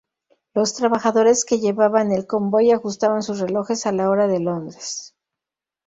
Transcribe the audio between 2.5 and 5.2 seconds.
ajustaban sus relojes a la hora de Londres.